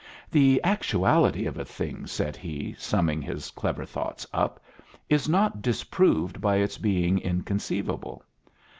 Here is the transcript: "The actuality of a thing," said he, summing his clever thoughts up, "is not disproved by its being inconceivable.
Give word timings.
"The 0.31 0.59
actuality 0.63 1.45
of 1.45 1.59
a 1.59 1.63
thing," 1.63 2.07
said 2.07 2.35
he, 2.35 2.73
summing 2.79 3.21
his 3.21 3.51
clever 3.51 3.85
thoughts 3.85 4.25
up, 4.33 4.59
"is 5.09 5.29
not 5.29 5.61
disproved 5.61 6.41
by 6.41 6.55
its 6.55 6.79
being 6.79 7.19
inconceivable. 7.19 8.23